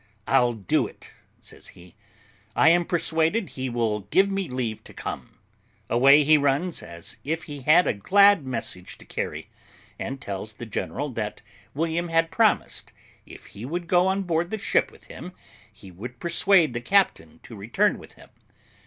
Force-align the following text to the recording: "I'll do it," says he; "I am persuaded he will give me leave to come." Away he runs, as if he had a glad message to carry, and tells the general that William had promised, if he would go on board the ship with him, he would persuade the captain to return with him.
"I'll 0.25 0.53
do 0.53 0.87
it," 0.87 1.13
says 1.41 1.67
he; 1.77 1.93
"I 2.55 2.69
am 2.69 2.85
persuaded 2.85 3.49
he 3.49 3.69
will 3.69 3.99
give 3.99 4.31
me 4.31 4.49
leave 4.49 4.83
to 4.85 4.95
come." 4.95 5.37
Away 5.91 6.23
he 6.23 6.39
runs, 6.39 6.81
as 6.81 7.17
if 7.23 7.43
he 7.43 7.61
had 7.61 7.85
a 7.85 7.93
glad 7.93 8.43
message 8.43 8.97
to 8.97 9.05
carry, 9.05 9.47
and 9.99 10.19
tells 10.19 10.53
the 10.53 10.65
general 10.65 11.09
that 11.09 11.43
William 11.75 12.07
had 12.07 12.31
promised, 12.31 12.91
if 13.27 13.45
he 13.53 13.63
would 13.63 13.85
go 13.85 14.07
on 14.07 14.23
board 14.23 14.49
the 14.49 14.57
ship 14.57 14.91
with 14.91 15.03
him, 15.05 15.33
he 15.71 15.91
would 15.91 16.19
persuade 16.19 16.73
the 16.73 16.81
captain 16.81 17.39
to 17.43 17.55
return 17.55 17.99
with 17.99 18.13
him. 18.13 18.29